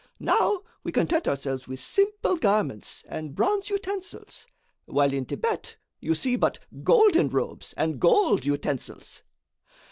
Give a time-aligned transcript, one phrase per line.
[0.19, 4.47] Now we content ourselves with simple garments and bronze utensils,
[4.87, 9.21] while in Thibet you see but golden robes and gold utensils."